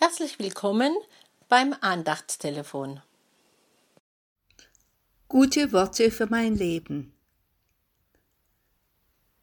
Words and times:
Herzlich 0.00 0.38
willkommen 0.38 0.96
beim 1.48 1.74
Andachtstelefon. 1.80 3.02
Gute 5.26 5.72
Worte 5.72 6.12
für 6.12 6.26
mein 6.26 6.54
Leben. 6.54 7.12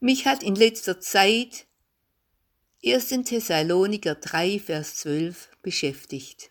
Mich 0.00 0.26
hat 0.26 0.42
in 0.42 0.56
letzter 0.56 0.98
Zeit 0.98 1.68
1. 2.84 3.10
Thessaloniker 3.26 4.16
3, 4.16 4.58
Vers 4.58 4.96
12 4.96 5.50
beschäftigt. 5.62 6.50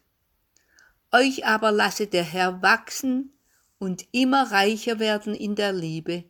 Euch 1.12 1.46
aber 1.46 1.74
lasse 1.74 2.08
der 2.08 2.24
Herr 2.24 2.62
wachsen 2.62 3.34
und 3.80 4.08
immer 4.14 4.50
reicher 4.50 5.00
werden 5.00 5.36
in 5.36 5.56
der 5.56 5.74
Liebe, 5.74 6.24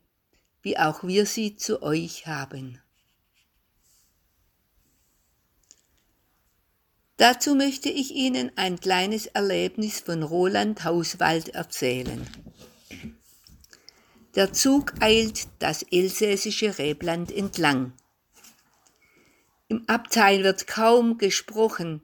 wie 0.63 0.75
auch 0.79 1.03
wir 1.03 1.27
sie 1.27 1.55
zu 1.55 1.83
euch 1.83 2.25
haben. 2.25 2.81
Dazu 7.19 7.53
möchte 7.53 7.89
ich 7.89 8.15
Ihnen 8.15 8.49
ein 8.55 8.79
kleines 8.79 9.25
Erlebnis 9.25 9.99
von 9.99 10.23
Roland 10.23 10.85
Hauswald 10.85 11.49
erzählen. 11.49 12.25
Der 14.35 14.53
Zug 14.53 14.93
eilt 15.01 15.49
das 15.59 15.83
elsässische 15.83 16.77
Rebland 16.77 17.29
entlang. 17.29 17.91
Im 19.67 19.83
Abteil 19.89 20.45
wird 20.45 20.65
kaum 20.65 21.17
gesprochen. 21.17 22.01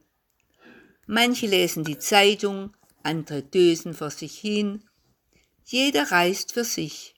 Manche 1.08 1.48
lesen 1.48 1.86
die 1.86 1.98
Zeitung, 1.98 2.76
andere 3.02 3.42
dösen 3.42 3.94
vor 3.94 4.10
sich 4.10 4.38
hin. 4.38 4.84
Jeder 5.64 6.12
reist 6.12 6.52
für 6.52 6.66
sich. 6.66 7.16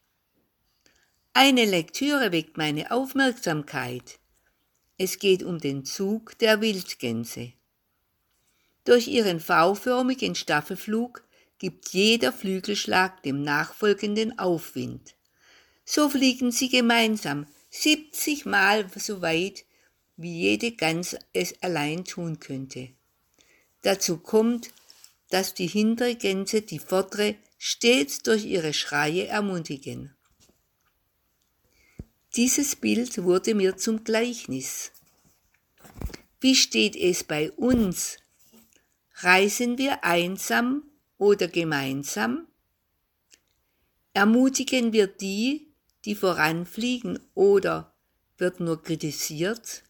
Eine 1.34 1.66
Lektüre 1.66 2.32
weckt 2.32 2.58
meine 2.58 2.92
Aufmerksamkeit. 2.92 4.20
Es 5.00 5.18
geht 5.18 5.42
um 5.42 5.58
den 5.58 5.84
Zug 5.84 6.38
der 6.38 6.62
Wildgänse. 6.62 7.54
Durch 8.88 9.10
ihren 9.10 9.42
V-förmigen 9.42 10.34
Staffelflug 10.34 11.22
gibt 11.60 11.90
jeder 11.90 12.32
Flügelschlag 12.32 13.22
dem 13.22 13.42
nachfolgenden 13.44 14.40
Aufwind. 14.40 15.14
So 15.84 16.08
fliegen 16.08 16.54
sie 16.54 16.70
gemeinsam 16.70 17.48
70 17.70 18.46
Mal 18.46 18.90
so 18.96 19.22
weit, 19.22 19.66
wie 20.16 20.40
jede 20.40 20.72
Gans 20.72 21.18
es 21.34 21.62
allein 21.62 22.06
tun 22.06 22.40
könnte. 22.40 22.88
Dazu 23.82 24.20
kommt, 24.20 24.72
dass 25.32 25.54
die 25.54 25.68
hintere 25.68 26.16
Gänse 26.16 26.62
die 26.62 26.80
vordere 26.80 27.36
stets 27.58 28.24
durch 28.24 28.46
ihre 28.46 28.72
Schreie 28.72 29.28
ermutigen. 29.28 30.16
Dieses 32.38 32.78
Bild 32.78 33.22
wurde 33.22 33.54
mir 33.54 33.76
zum 33.76 34.06
Gleichnis. 34.06 34.94
Wie 36.40 36.56
steht 36.56 36.96
es 36.96 37.26
bei 37.26 37.52
uns 37.52 38.20
Reisen 39.22 39.80
wir 39.80 40.04
einsam 40.04 40.84
oder 41.18 41.48
gemeinsam? 41.48 42.48
Ermutigen 44.14 44.94
wir 44.94 45.08
die, 45.08 45.74
die 46.06 46.14
voranfliegen 46.14 47.20
oder 47.34 47.96
wird 48.38 48.60
nur 48.60 48.84
kritisiert? 48.84 49.84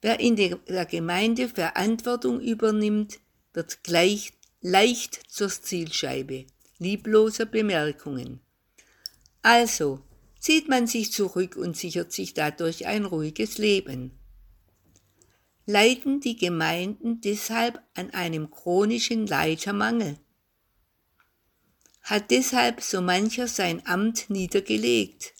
Wer 0.00 0.18
in 0.18 0.36
der 0.36 0.86
Gemeinde 0.86 1.50
Verantwortung 1.50 2.40
übernimmt, 2.40 3.20
wird 3.52 3.84
gleich 3.84 4.32
leicht 4.62 5.20
zur 5.28 5.50
Zielscheibe 5.50 6.46
liebloser 6.78 7.44
Bemerkungen. 7.44 8.40
Also 9.42 10.00
zieht 10.38 10.70
man 10.70 10.86
sich 10.86 11.12
zurück 11.12 11.56
und 11.56 11.76
sichert 11.76 12.12
sich 12.12 12.32
dadurch 12.32 12.86
ein 12.86 13.04
ruhiges 13.04 13.58
Leben 13.58 14.19
leiden 15.66 16.20
die 16.20 16.36
Gemeinden 16.36 17.20
deshalb 17.20 17.80
an 17.94 18.10
einem 18.10 18.50
chronischen 18.50 19.26
Leitermangel. 19.26 20.18
Hat 22.02 22.30
deshalb 22.30 22.80
so 22.80 23.00
mancher 23.00 23.46
sein 23.46 23.86
Amt 23.86 24.30
niedergelegt, 24.30 25.34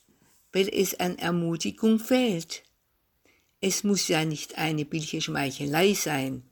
weil 0.53 0.69
es 0.69 0.99
an 1.00 1.19
Ermutigung 1.19 1.99
fehlt. 1.99 2.62
Es 3.61 3.84
muss 3.84 4.09
ja 4.09 4.25
nicht 4.25 4.56
eine 4.59 4.84
billige 4.84 5.21
Schmeichelei 5.21 5.95
sein. 5.95 6.45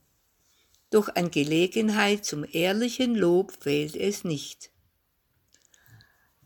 Doch 0.89 1.15
an 1.15 1.31
Gelegenheit 1.31 2.25
zum 2.25 2.45
ehrlichen 2.51 3.15
Lob 3.15 3.51
fehlt 3.59 3.95
es 3.95 4.23
nicht. 4.23 4.71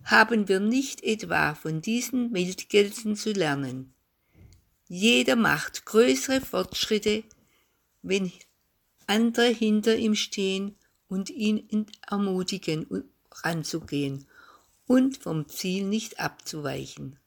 Haben 0.04 0.50
wir 0.50 0.60
nicht 0.60 1.02
etwa 1.04 1.56
von 1.56 1.82
diesen 1.82 2.34
Wildgelsen 2.34 3.16
zu 3.16 3.32
lernen, 3.32 3.93
jeder 4.96 5.36
macht 5.36 5.88
größere 5.88 6.40
Fortschritte, 6.40 7.24
wenn 8.04 8.32
andere 9.08 9.48
hinter 9.48 9.96
ihm 9.96 10.14
stehen 10.14 10.76
und 11.08 11.32
ihn 11.32 11.88
ermutigen, 12.08 12.86
ranzugehen 13.32 14.28
und 14.86 15.18
vom 15.18 15.50
Ziel 15.50 15.86
nicht 15.86 16.20
abzuweichen. 16.20 17.18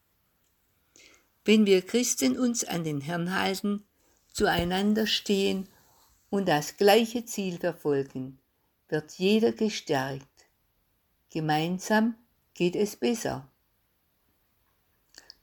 Wenn 1.43 1.65
wir 1.65 1.81
Christen 1.81 2.39
uns 2.39 2.63
an 2.63 2.85
den 2.85 3.01
Herrn 3.01 3.37
halten, 3.37 3.83
zueinander 4.31 5.05
stehen 5.05 5.67
und 6.29 6.47
das 6.47 6.77
gleiche 6.77 7.25
Ziel 7.25 7.57
verfolgen, 7.57 8.39
wird 8.87 9.11
jeder 9.15 9.51
gestärkt. 9.51 10.47
Gemeinsam 11.31 12.15
geht 12.53 12.77
es 12.77 12.95
besser. 12.95 13.51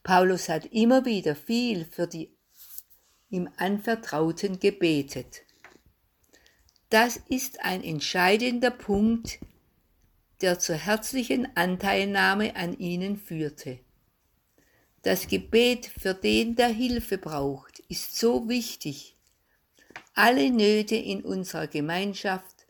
Paulus 0.05 0.49
hat 0.49 0.67
immer 0.67 1.03
wieder 1.03 1.35
viel 1.35 1.83
für 1.83 2.05
die 2.05 2.29
ihm 3.31 3.49
Anvertrauten 3.57 4.59
gebetet. 4.59 5.41
Das 6.91 7.19
ist 7.27 7.65
ein 7.65 7.83
entscheidender 7.83 8.69
Punkt, 8.69 9.39
der 10.41 10.59
zur 10.59 10.75
herzlichen 10.75 11.47
Anteilnahme 11.57 12.55
an 12.55 12.77
ihnen 12.77 13.17
führte. 13.17 13.79
Das 15.01 15.27
Gebet 15.27 15.87
für 15.87 16.13
den, 16.13 16.55
der 16.55 16.67
Hilfe 16.67 17.17
braucht, 17.17 17.79
ist 17.89 18.15
so 18.15 18.47
wichtig. 18.47 19.17
Alle 20.13 20.51
Nöte 20.51 20.95
in 20.95 21.25
unserer 21.25 21.65
Gemeinschaft 21.65 22.67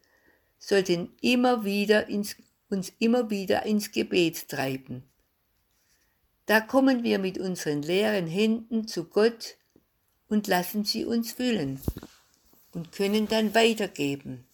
sollten 0.58 1.12
immer 1.20 1.66
wieder 1.66 2.08
ins, 2.08 2.38
uns 2.70 2.94
immer 3.00 3.30
wieder 3.30 3.66
ins 3.66 3.92
Gebet 3.92 4.48
treiben. 4.48 5.04
Da 6.46 6.62
kommen 6.62 7.04
wir 7.04 7.20
mit 7.20 7.40
unseren 7.40 7.82
leeren 7.82 8.28
Händen 8.28 8.88
zu 8.88 9.06
Gott 9.06 9.58
und 10.28 10.48
lassen 10.48 10.86
sie 10.86 11.06
uns 11.06 11.32
füllen 11.32 11.82
und 12.72 12.92
können 12.92 13.28
dann 13.28 13.56
weitergeben. 13.56 14.46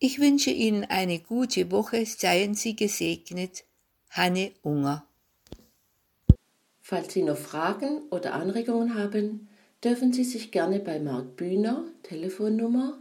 Ich 0.00 0.18
wünsche 0.18 0.50
Ihnen 0.50 0.84
eine 0.84 1.20
gute 1.20 1.70
Woche, 1.70 2.04
seien 2.04 2.56
Sie 2.56 2.74
gesegnet. 2.74 3.62
Hanne 4.10 4.50
Unger. 4.62 5.06
Falls 6.80 7.14
Sie 7.14 7.22
noch 7.22 7.36
Fragen 7.36 8.02
oder 8.10 8.34
Anregungen 8.34 8.96
haben, 8.96 9.48
dürfen 9.84 10.12
Sie 10.12 10.24
sich 10.24 10.50
gerne 10.50 10.80
bei 10.80 10.98
Marc 10.98 11.36
Bühner, 11.36 11.84
Telefonnummer 12.02 12.98